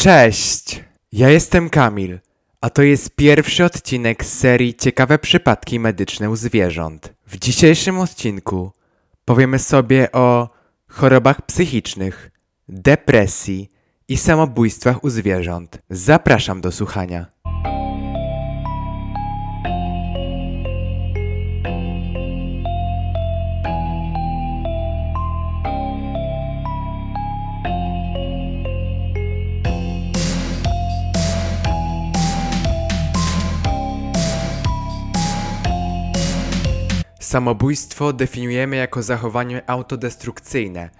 Cześć! 0.00 0.84
Ja 1.12 1.28
jestem 1.28 1.70
Kamil, 1.70 2.18
a 2.60 2.70
to 2.70 2.82
jest 2.82 3.16
pierwszy 3.16 3.64
odcinek 3.64 4.24
z 4.24 4.38
serii 4.38 4.74
Ciekawe 4.74 5.18
przypadki 5.18 5.80
medyczne 5.80 6.30
u 6.30 6.36
zwierząt. 6.36 7.14
W 7.26 7.38
dzisiejszym 7.38 7.98
odcinku 7.98 8.72
powiemy 9.24 9.58
sobie 9.58 10.12
o 10.12 10.48
chorobach 10.88 11.42
psychicznych, 11.42 12.30
depresji 12.68 13.70
i 14.08 14.16
samobójstwach 14.16 15.04
u 15.04 15.10
zwierząt. 15.10 15.78
Zapraszam 15.90 16.60
do 16.60 16.72
słuchania. 16.72 17.26
Samobójstwo 37.28 38.12
definiujemy 38.12 38.76
jako 38.76 39.02
zachowanie 39.02 39.70
autodestrukcyjne, 39.70 40.90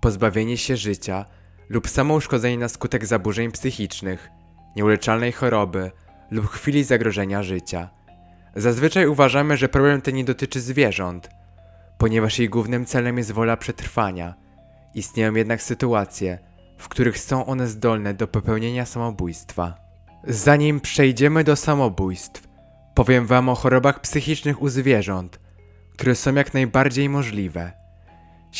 pozbawienie 0.00 0.56
się 0.56 0.76
życia 0.76 1.24
lub 1.68 1.88
samouszkodzenie 1.88 2.58
na 2.58 2.68
skutek 2.68 3.06
zaburzeń 3.06 3.52
psychicznych, 3.52 4.28
nieuleczalnej 4.76 5.32
choroby 5.32 5.90
lub 6.30 6.46
chwili 6.46 6.84
zagrożenia 6.84 7.42
życia. 7.42 7.90
Zazwyczaj 8.56 9.06
uważamy, 9.06 9.56
że 9.56 9.68
problem 9.68 10.00
ten 10.00 10.14
nie 10.14 10.24
dotyczy 10.24 10.60
zwierząt, 10.60 11.30
ponieważ 11.98 12.38
jej 12.38 12.48
głównym 12.48 12.86
celem 12.86 13.18
jest 13.18 13.32
wola 13.32 13.56
przetrwania. 13.56 14.34
Istnieją 14.94 15.34
jednak 15.34 15.62
sytuacje, 15.62 16.38
w 16.78 16.88
których 16.88 17.18
są 17.18 17.46
one 17.46 17.68
zdolne 17.68 18.14
do 18.14 18.28
popełnienia 18.28 18.86
samobójstwa. 18.86 19.74
Zanim 20.24 20.80
przejdziemy 20.80 21.44
do 21.44 21.56
samobójstw, 21.56 22.48
powiem 22.94 23.26
Wam 23.26 23.48
o 23.48 23.54
chorobach 23.54 24.00
psychicznych 24.00 24.62
u 24.62 24.68
zwierząt– 24.68 25.38
które 25.98 26.14
są 26.14 26.34
jak 26.34 26.54
najbardziej 26.54 27.08
możliwe. 27.08 27.72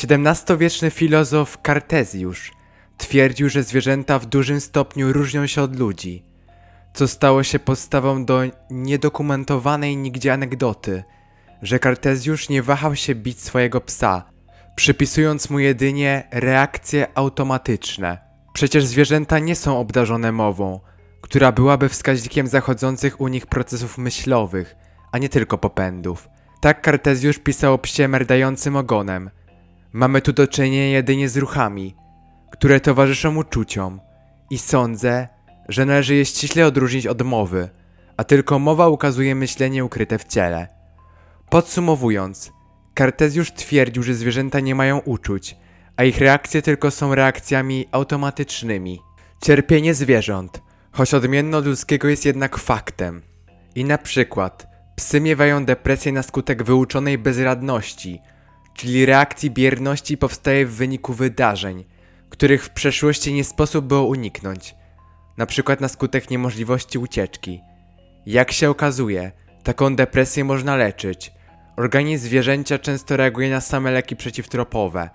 XVII-wieczny 0.02 0.90
filozof 0.90 1.58
Kartezjusz 1.62 2.52
twierdził, 2.96 3.48
że 3.48 3.62
zwierzęta 3.62 4.18
w 4.18 4.26
dużym 4.26 4.60
stopniu 4.60 5.12
różnią 5.12 5.46
się 5.46 5.62
od 5.62 5.78
ludzi, 5.78 6.24
co 6.94 7.08
stało 7.08 7.42
się 7.42 7.58
podstawą 7.58 8.24
do 8.24 8.40
niedokumentowanej 8.70 9.96
nigdzie 9.96 10.32
anegdoty, 10.32 11.04
że 11.62 11.78
Kartezjusz 11.78 12.48
nie 12.48 12.62
wahał 12.62 12.96
się 12.96 13.14
bić 13.14 13.40
swojego 13.40 13.80
psa, 13.80 14.30
przypisując 14.76 15.50
mu 15.50 15.58
jedynie 15.58 16.28
reakcje 16.30 17.06
automatyczne. 17.14 18.18
Przecież 18.52 18.84
zwierzęta 18.84 19.38
nie 19.38 19.56
są 19.56 19.78
obdarzone 19.78 20.32
mową, 20.32 20.80
która 21.20 21.52
byłaby 21.52 21.88
wskaźnikiem 21.88 22.46
zachodzących 22.46 23.20
u 23.20 23.28
nich 23.28 23.46
procesów 23.46 23.98
myślowych, 23.98 24.76
a 25.12 25.18
nie 25.18 25.28
tylko 25.28 25.58
popędów. 25.58 26.28
Tak 26.60 26.82
Kartezjusz 26.82 27.38
pisał 27.38 27.74
o 27.74 27.78
psie 27.78 28.08
merdającym 28.08 28.76
ogonem. 28.76 29.30
Mamy 29.92 30.20
tu 30.20 30.32
do 30.32 30.48
czynienia 30.48 30.86
jedynie 30.86 31.28
z 31.28 31.36
ruchami, 31.36 31.96
które 32.50 32.80
towarzyszą 32.80 33.36
uczuciom 33.36 34.00
i 34.50 34.58
sądzę, 34.58 35.28
że 35.68 35.86
należy 35.86 36.14
je 36.14 36.24
ściśle 36.24 36.66
odróżnić 36.66 37.06
od 37.06 37.22
mowy, 37.22 37.68
a 38.16 38.24
tylko 38.24 38.58
mowa 38.58 38.88
ukazuje 38.88 39.34
myślenie 39.34 39.84
ukryte 39.84 40.18
w 40.18 40.24
ciele. 40.24 40.68
Podsumowując, 41.50 42.52
Kartezjusz 42.94 43.52
twierdził, 43.52 44.02
że 44.02 44.14
zwierzęta 44.14 44.60
nie 44.60 44.74
mają 44.74 44.98
uczuć, 44.98 45.56
a 45.96 46.04
ich 46.04 46.18
reakcje 46.18 46.62
tylko 46.62 46.90
są 46.90 47.14
reakcjami 47.14 47.86
automatycznymi. 47.92 49.00
Cierpienie 49.42 49.94
zwierząt, 49.94 50.62
choć 50.92 51.14
odmienne 51.14 51.56
od 51.56 51.66
ludzkiego 51.66 52.08
jest 52.08 52.24
jednak 52.24 52.58
faktem. 52.58 53.22
I 53.74 53.84
na 53.84 53.98
przykład 53.98 54.66
Psy 54.98 55.20
miewają 55.20 55.64
depresję 55.64 56.12
na 56.12 56.22
skutek 56.22 56.62
wyuczonej 56.62 57.18
bezradności, 57.18 58.20
czyli 58.74 59.06
reakcji 59.06 59.50
bierności 59.50 60.16
powstaje 60.16 60.66
w 60.66 60.74
wyniku 60.74 61.12
wydarzeń, 61.12 61.84
których 62.28 62.64
w 62.64 62.70
przeszłości 62.70 63.32
nie 63.32 63.44
sposób 63.44 63.84
było 63.84 64.06
uniknąć, 64.06 64.74
na 65.36 65.46
przykład 65.46 65.80
na 65.80 65.88
skutek 65.88 66.30
niemożliwości 66.30 66.98
ucieczki. 66.98 67.60
Jak 68.26 68.52
się 68.52 68.70
okazuje, 68.70 69.32
taką 69.62 69.96
depresję 69.96 70.44
można 70.44 70.76
leczyć. 70.76 71.32
Organizm 71.76 72.24
zwierzęcia 72.24 72.78
często 72.78 73.16
reaguje 73.16 73.50
na 73.50 73.60
same 73.60 73.90
leki 73.90 74.16
przeciwtropowe. 74.16 75.10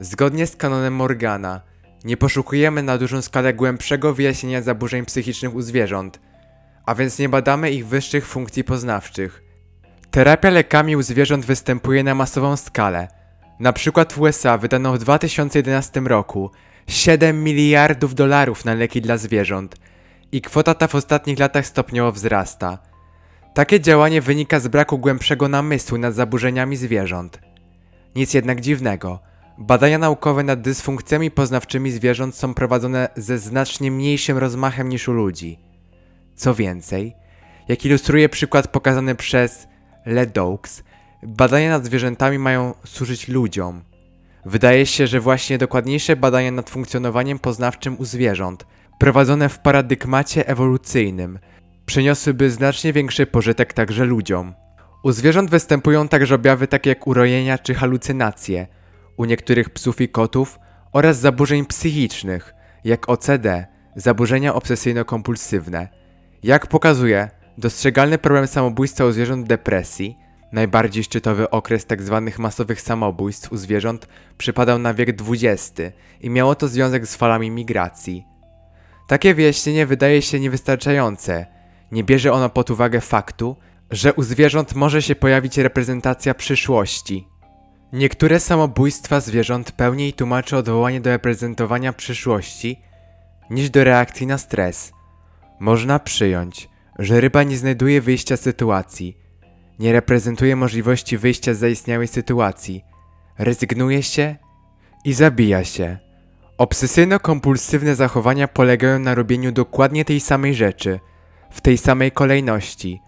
Zgodnie 0.00 0.46
z 0.46 0.56
kanonem 0.56 0.94
Morgana, 0.94 1.60
nie 2.04 2.16
poszukujemy 2.16 2.82
na 2.82 2.98
dużą 2.98 3.22
skalę 3.22 3.54
głębszego 3.54 4.14
wyjaśnienia 4.14 4.62
zaburzeń 4.62 5.04
psychicznych 5.04 5.54
u 5.54 5.60
zwierząt, 5.60 6.20
a 6.86 6.94
więc 6.94 7.18
nie 7.18 7.28
badamy 7.28 7.70
ich 7.70 7.86
wyższych 7.86 8.26
funkcji 8.26 8.64
poznawczych. 8.64 9.42
Terapia 10.10 10.50
lekami 10.50 10.96
u 10.96 11.02
zwierząt 11.02 11.44
występuje 11.44 12.04
na 12.04 12.14
masową 12.14 12.56
skalę. 12.56 13.08
Na 13.60 13.72
przykład 13.72 14.12
w 14.12 14.20
USA 14.20 14.58
wydano 14.58 14.92
w 14.92 14.98
2011 14.98 16.00
roku 16.00 16.50
7 16.86 17.44
miliardów 17.44 18.14
dolarów 18.14 18.64
na 18.64 18.74
leki 18.74 19.00
dla 19.00 19.16
zwierząt 19.16 19.76
i 20.32 20.42
kwota 20.42 20.74
ta 20.74 20.88
w 20.88 20.94
ostatnich 20.94 21.38
latach 21.38 21.66
stopniowo 21.66 22.12
wzrasta. 22.12 22.78
Takie 23.54 23.80
działanie 23.80 24.20
wynika 24.20 24.60
z 24.60 24.68
braku 24.68 24.98
głębszego 24.98 25.48
namysłu 25.48 25.98
nad 25.98 26.14
zaburzeniami 26.14 26.76
zwierząt. 26.76 27.38
Nic 28.16 28.34
jednak 28.34 28.60
dziwnego. 28.60 29.18
Badania 29.58 29.98
naukowe 29.98 30.42
nad 30.42 30.60
dysfunkcjami 30.60 31.30
poznawczymi 31.30 31.90
zwierząt 31.90 32.34
są 32.34 32.54
prowadzone 32.54 33.08
ze 33.16 33.38
znacznie 33.38 33.90
mniejszym 33.90 34.38
rozmachem 34.38 34.88
niż 34.88 35.08
u 35.08 35.12
ludzi. 35.12 35.58
Co 36.36 36.54
więcej, 36.54 37.16
jak 37.68 37.84
ilustruje 37.84 38.28
przykład 38.28 38.68
pokazany 38.68 39.14
przez 39.14 39.68
Ledoux, 40.06 40.82
badania 41.22 41.70
nad 41.70 41.84
zwierzętami 41.84 42.38
mają 42.38 42.74
służyć 42.84 43.28
ludziom. 43.28 43.82
Wydaje 44.46 44.86
się, 44.86 45.06
że 45.06 45.20
właśnie 45.20 45.58
dokładniejsze 45.58 46.16
badania 46.16 46.50
nad 46.50 46.70
funkcjonowaniem 46.70 47.38
poznawczym 47.38 47.96
u 47.98 48.04
zwierząt, 48.04 48.66
prowadzone 48.98 49.48
w 49.48 49.58
paradygmacie 49.58 50.48
ewolucyjnym, 50.48 51.38
przyniosłyby 51.86 52.50
znacznie 52.50 52.92
większy 52.92 53.26
pożytek 53.26 53.72
także 53.72 54.04
ludziom. 54.04 54.54
U 55.02 55.12
zwierząt 55.12 55.50
występują 55.50 56.08
także 56.08 56.34
objawy 56.34 56.68
takie 56.68 56.90
jak 56.90 57.06
urojenia 57.06 57.58
czy 57.58 57.74
halucynacje, 57.74 58.66
u 59.16 59.24
niektórych 59.24 59.70
psów 59.70 60.00
i 60.00 60.08
kotów 60.08 60.58
oraz 60.92 61.18
zaburzeń 61.18 61.66
psychicznych, 61.66 62.54
jak 62.84 63.08
OCD, 63.08 63.66
zaburzenia 63.96 64.52
obsesyjno-kompulsywne. 64.52 65.88
Jak 66.44 66.66
pokazuje, 66.66 67.30
dostrzegalny 67.58 68.18
problem 68.18 68.46
samobójstwa 68.46 69.04
u 69.04 69.12
zwierząt 69.12 69.46
depresji, 69.46 70.18
najbardziej 70.52 71.04
szczytowy 71.04 71.50
okres 71.50 71.86
tzw. 71.86 72.22
Tak 72.26 72.38
masowych 72.38 72.80
samobójstw 72.80 73.52
u 73.52 73.56
zwierząt 73.56 74.08
przypadał 74.38 74.78
na 74.78 74.94
wiek 74.94 75.16
XX 75.28 75.80
i 76.20 76.30
miało 76.30 76.54
to 76.54 76.68
związek 76.68 77.06
z 77.06 77.16
falami 77.16 77.50
migracji. 77.50 78.24
Takie 79.08 79.34
wyjaśnienie 79.34 79.86
wydaje 79.86 80.22
się 80.22 80.40
niewystarczające. 80.40 81.46
Nie 81.92 82.04
bierze 82.04 82.32
ono 82.32 82.48
pod 82.48 82.70
uwagę 82.70 83.00
faktu, 83.00 83.56
że 83.90 84.12
u 84.12 84.22
zwierząt 84.22 84.74
może 84.74 85.02
się 85.02 85.14
pojawić 85.14 85.58
reprezentacja 85.58 86.34
przyszłości. 86.34 87.28
Niektóre 87.92 88.40
samobójstwa 88.40 89.20
zwierząt 89.20 89.72
pełniej 89.72 90.12
tłumaczy 90.12 90.56
odwołanie 90.56 91.00
do 91.00 91.10
reprezentowania 91.10 91.92
przyszłości 91.92 92.80
niż 93.50 93.70
do 93.70 93.84
reakcji 93.84 94.26
na 94.26 94.38
stres. 94.38 94.93
Można 95.60 95.98
przyjąć, 95.98 96.68
że 96.98 97.20
ryba 97.20 97.42
nie 97.42 97.56
znajduje 97.56 98.00
wyjścia 98.00 98.36
z 98.36 98.40
sytuacji, 98.40 99.16
nie 99.78 99.92
reprezentuje 99.92 100.56
możliwości 100.56 101.18
wyjścia 101.18 101.54
z 101.54 101.58
zaistniałej 101.58 102.08
sytuacji, 102.08 102.84
rezygnuje 103.38 104.02
się 104.02 104.36
i 105.04 105.12
zabija 105.12 105.64
się. 105.64 105.98
Obsesyjno-kompulsywne 106.58 107.94
zachowania 107.94 108.48
polegają 108.48 108.98
na 108.98 109.14
robieniu 109.14 109.52
dokładnie 109.52 110.04
tej 110.04 110.20
samej 110.20 110.54
rzeczy, 110.54 111.00
w 111.50 111.60
tej 111.60 111.78
samej 111.78 112.12
kolejności, 112.12 113.00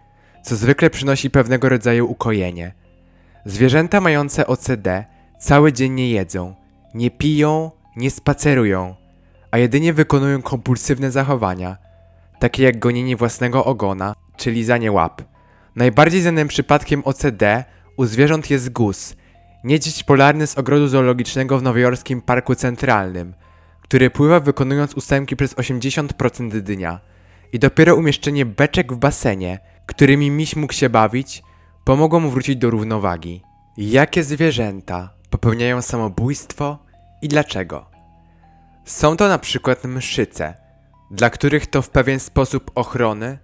co 0.42 0.56
zwykle 0.56 0.90
przynosi 0.90 1.31
pewnego 1.31 1.69
rodzaju 1.69 2.10
ukojenie. 2.10 2.75
Zwierzęta 3.44 4.00
mające 4.00 4.46
OCD 4.46 5.04
cały 5.40 5.72
dzień 5.72 5.92
nie 5.92 6.10
jedzą, 6.10 6.54
nie 6.94 7.10
piją, 7.10 7.70
nie 7.96 8.10
spacerują, 8.10 8.94
a 9.50 9.58
jedynie 9.58 9.92
wykonują 9.92 10.42
kompulsywne 10.42 11.10
zachowania– 11.10 11.76
takie 12.38 12.62
jak 12.62 12.78
gonienie 12.78 13.16
własnego 13.16 13.64
ogona, 13.64 14.14
czy 14.36 14.50
lizanie 14.50 14.92
łap. 14.92 15.22
Najbardziej 15.76 16.20
znanym 16.20 16.48
przypadkiem 16.48 17.02
OCD 17.04 17.64
u 17.96 18.04
zwierząt 18.04 18.50
jest 18.50 18.72
guz, 18.72 19.16
niedźwiedź 19.64 20.02
polarny 20.04 20.46
z 20.46 20.58
ogrodu 20.58 20.88
zoologicznego 20.88 21.58
w 21.58 21.62
nowojorskim 21.62 22.22
Parku 22.22 22.54
Centralnym, 22.54 23.34
który 23.82 24.10
pływa 24.10 24.40
wykonując 24.40 24.94
ósemki 24.94 25.36
przez 25.36 25.54
80% 25.54 26.60
dnia. 26.60 27.00
I 27.52 27.58
dopiero 27.58 27.96
umieszczenie 27.96 28.46
beczek 28.46 28.92
w 28.92 28.96
basenie, 28.96 29.58
którymi 29.86 30.30
miś 30.30 30.56
mógł 30.56 30.72
się 30.72 30.88
bawić, 30.88 31.42
pomogło 31.84 32.20
mu 32.20 32.30
wrócić 32.30 32.56
do 32.56 32.70
równowagi. 32.70 33.42
Jakie 33.76 34.24
zwierzęta 34.24 35.10
popełniają 35.30 35.82
samobójstwo 35.82 36.78
i 37.22 37.28
dlaczego? 37.28 37.90
Są 38.84 39.16
to 39.16 39.28
na 39.28 39.38
przykład 39.38 39.84
mszyce– 39.84 40.54
dla 41.10 41.30
których 41.30 41.66
to 41.66 41.82
w 41.82 41.90
pewien 41.90 42.20
sposób 42.20 42.70
ochrony 42.74 43.38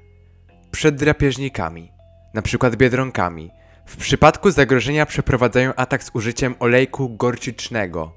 przed 0.71 0.97
drapieżnikami, 0.97 1.93
np. 2.35 2.71
biedronkami. 2.71 3.51
W 3.87 3.97
przypadku 3.97 4.51
zagrożenia 4.51 5.07
przeprowadzają 5.07 5.75
atak 5.75 6.05
z 6.05 6.11
użyciem 6.15 6.55
olejku 6.59 7.17
gorczycznego, 7.17 8.13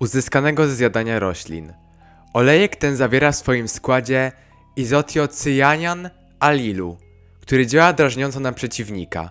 uzyskanego 0.00 0.66
ze 0.66 0.74
zjadania 0.74 1.18
roślin. 1.18 1.72
Olejek 2.32 2.76
ten 2.76 2.96
zawiera 2.96 3.32
w 3.32 3.36
swoim 3.36 3.68
składzie 3.68 4.32
izotiocyanian 4.76 6.10
alilu, 6.40 6.98
który 7.40 7.66
działa 7.66 7.92
drażniąco 7.92 8.40
na 8.40 8.52
przeciwnika. 8.52 9.30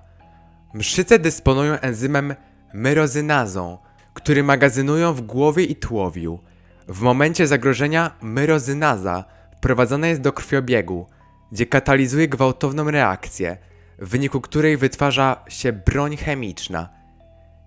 Mszyce 0.74 1.20
dysponują 1.20 1.74
enzymem 1.80 2.36
myrozynazą, 2.74 3.78
który 4.14 4.44
magazynują 4.44 5.14
w 5.14 5.22
głowie 5.22 5.64
i 5.64 5.76
tułowiu. 5.76 6.40
W 6.88 7.02
momencie 7.02 7.48
zagrożenia 7.48 8.12
myrozynaza 8.22 9.24
wprowadzana 9.58 10.08
jest 10.08 10.22
do 10.22 10.34
krwiobiegu, 10.34 11.08
gdzie 11.52 11.66
katalizuje 11.66 12.28
gwałtowną 12.28 12.92
reakcję, 12.92 13.58
w 14.00 14.10
wyniku 14.10 14.42
której 14.42 14.78
wytwarza 14.78 15.44
się 15.48 15.74
broń 15.74 16.18
chemiczna. 16.18 16.90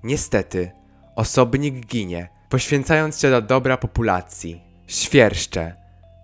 Niestety, 0.02 0.70
osobnik 1.16 1.86
ginie, 1.86 2.28
poświęcając 2.48 3.20
się 3.20 3.28
dla 3.28 3.40
dobra 3.40 3.76
populacji. 3.76 4.62
Świerszcze, 4.86 5.74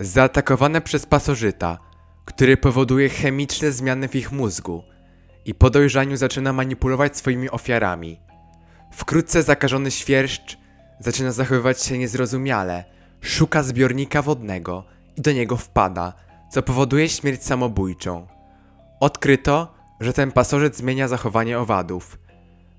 zaatakowane 0.01 0.81
przez 0.81 1.07
pasożyta, 1.07 1.79
który 2.25 2.57
powoduje 2.57 3.09
chemiczne 3.09 3.73
zmiany 3.73 4.09
w 4.09 4.15
ich 4.15 4.33
mózgu 4.33 4.85
i 5.45 5.55
po 5.55 5.71
dojrzaniu 5.71 6.17
zaczyna 6.17 6.53
manipulować 6.53 7.17
swoimi 7.17 7.51
ofiarami. 7.51 8.21
Wkrótce 8.93 9.43
zakażony 9.43 9.91
świerszcz 9.91 10.62
zaczyna 11.05 11.33
zachowywać 11.33 11.83
się 11.83 11.99
niezrozumiale, 11.99 12.85
szuka 13.21 13.63
zbiornika 13.63 14.23
wodnego 14.23 14.85
i 15.17 15.21
do 15.21 15.33
niego 15.33 15.57
wpada, 15.57 16.13
co 16.51 16.63
powoduje 16.63 17.09
śmierć 17.09 17.45
samobójczą. 17.45 18.27
Odkryto, 19.01 19.75
że 20.01 20.13
ten 20.13 20.33
pasożyt 20.33 20.77
zmienia 20.77 21.09
zachowanie 21.09 21.59
owadów. 21.59 22.19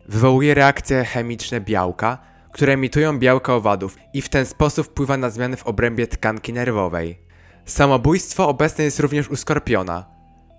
Wywołuje 0.10 0.54
reakcje 0.54 1.06
chemiczne 1.06 1.62
białka, 1.62 2.18
które 2.52 2.74
emitują 2.74 3.20
białka 3.20 3.56
owadów 3.56 3.98
i 4.14 4.22
w 4.22 4.30
ten 4.30 4.46
sposób 4.46 4.88
wpływa 4.88 5.18
na 5.18 5.30
zmiany 5.30 5.58
w 5.58 5.68
obrębie 5.68 6.08
tkanki 6.08 6.54
nerwowej. 6.54 7.20
Samobójstwo 7.66 8.48
obecne 8.48 8.84
jest 8.84 9.00
również 9.00 9.30
u 9.30 9.36
skorpiona, 9.36 10.06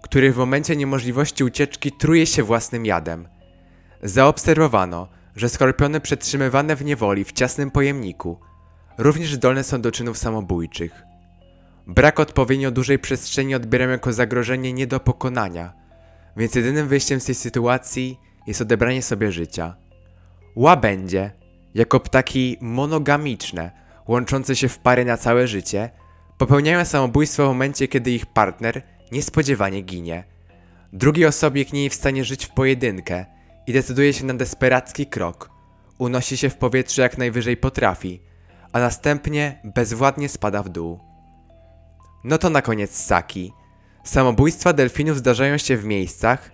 który 0.02 0.32
w 0.32 0.37
momencie 0.37 0.76
niemożliwości 0.76 1.44
ucieczki 1.44 1.93
truje 1.93 2.26
się 2.26 2.43
własnym 2.43 2.87
jadem. 2.87 3.28
Zaobserwowano, 4.02 5.08
że 5.36 5.48
skorpiony 5.48 6.00
przetrzymywane 6.00 6.76
w 6.76 6.84
niewoli 6.84 7.25
w 7.25 7.32
ciasnym 7.32 7.70
pojemniku 7.70 8.40
również 8.98 9.34
zdolne 9.34 9.64
są 9.64 9.81
do 9.81 9.92
czynów 9.92 10.19
samobójczych. 10.19 11.02
Brak 11.86 12.20
odpowiednio 12.20 12.70
dużej 12.70 12.98
przestrzeni 12.98 13.54
odbieram 13.54 13.90
jako 13.90 14.12
zagrożenie 14.12 14.72
nie 14.72 14.86
do 14.86 15.00
pokonania, 15.00 15.72
więc 16.36 16.54
jedynym 16.54 16.88
wyjściem 16.88 17.20
z 17.20 17.25
tej 17.25 17.34
sytuacji 17.34 18.20
jest 18.46 18.60
odebranie 18.60 19.02
sobie 19.02 19.32
życia. 19.32 19.76
Łabędzie, 20.56 21.31
jako 21.75 22.00
ptaki 22.00 22.56
monogamiczne, 22.60 23.70
łączące 24.08 24.56
się 24.56 24.69
w 24.69 24.78
pary 24.78 25.04
na 25.04 25.16
całe 25.16 25.48
życie, 25.48 25.90
popełniają 26.38 26.84
samobójstwo 26.84 27.44
w 27.44 27.48
momencie, 27.48 27.88
kiedy 27.88 28.10
ich 28.10 28.26
partner 28.26 28.82
niespodziewanie 29.12 29.80
ginie. 29.80 30.25
Drugi 30.92 31.26
osobnik 31.26 31.72
nie 31.72 31.84
jest 31.84 31.96
w 31.96 31.98
stanie 31.98 32.25
żyć 32.25 32.46
w 32.46 32.50
pojedynkę 32.50 33.26
i 33.66 33.72
decyduje 33.72 34.12
się 34.12 34.25
na 34.25 34.34
desperacki 34.34 35.06
krok. 35.06 35.50
Unosi 35.99 36.37
się 36.37 36.50
w 36.50 36.56
powietrze 36.56 37.02
jak 37.02 37.19
najwyżej 37.19 37.56
potrafi, 37.56 38.22
a 38.72 38.78
następnie 38.78 39.61
bezwładnie 39.64 40.28
spada 40.28 40.62
w 40.62 40.69
dół. 40.69 41.00
No 42.25 42.38
to 42.38 42.50
na 42.50 42.62
koniec 42.62 42.96
Saki. 42.96 43.52
Samobójstwa 44.05 44.72
delfinów 44.72 45.19
zdarzają 45.19 45.58
się 45.58 45.76
w 45.76 45.84
miejscach, 45.84 46.50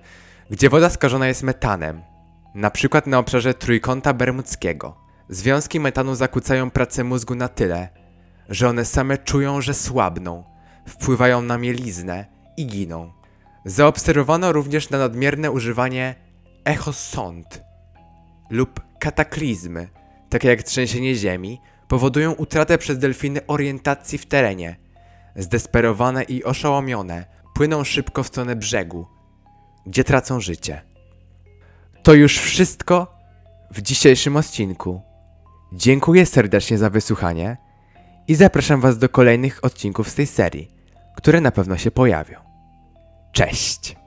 gdzie 0.51 0.71
woda 0.71 0.91
skażona 0.91 1.29
jest 1.29 1.43
metanem, 1.43 2.03
na 2.55 2.71
przykład 2.71 3.07
na 3.07 3.19
obszarze 3.19 3.55
Trójkąta 3.55 4.13
Bermudzkiego. 4.13 4.97
Związki 5.29 5.81
metanu 5.81 6.15
zakłócają 6.15 6.71
pracę 6.71 7.05
mózgu 7.05 7.35
na 7.35 7.49
tyle, 7.49 7.89
że 8.49 8.69
one 8.69 8.85
same 8.85 9.19
czują, 9.19 9.61
że 9.61 9.75
słabną, 9.75 10.45
wpływają 10.87 11.43
na 11.43 11.59
mieliznę 11.59 12.27
i 12.57 12.67
giną. 12.67 13.13
Zaobserwowano 13.65 14.53
również 14.53 14.91
na 14.91 14.99
nadmierne 14.99 15.51
używanie 15.51 16.15
echosond 16.65 17.63
lub 18.51 18.81
kataklizmy, 18.99 19.89
takie 20.29 20.49
jak 20.49 20.63
trzęsienie 20.63 21.15
ziemi, 21.15 21.61
powodują 21.89 22.33
utratę 22.33 22.79
przez 22.79 22.99
delfiny 22.99 23.47
orientacji 23.47 24.19
w 24.19 24.27
terenie. 24.27 24.77
Zdesperowane 25.37 26.23
i 26.23 26.45
oszołomione 26.45 27.25
płyną 27.55 27.85
szybko 27.85 28.23
w 28.23 28.27
stronę 28.27 28.57
brzegu, 28.57 29.07
gdzie 29.87 30.05
tracą 30.05 30.41
życie. 30.41 30.83
To 32.03 32.15
już 32.15 32.39
wszystko 32.39 33.19
w 33.71 33.83
dzisiejszym 33.83 34.37
odcinku. 34.37 35.03
Dziękuję 35.73 36.27
serdecznie 36.27 36.79
za 36.79 36.91
wysłuchanie 36.91 37.57
i 38.29 38.35
zapraszam 38.35 38.81
Was 38.81 38.99
do 38.99 39.09
kolejnych 39.09 39.65
odcinków 39.65 40.09
z 40.09 40.15
tej 40.15 40.27
serii, 40.27 40.71
które 41.17 41.41
na 41.41 41.51
pewno 41.51 41.79
się 41.79 41.91
pojawią. 41.91 42.41
Cześć! 43.33 44.00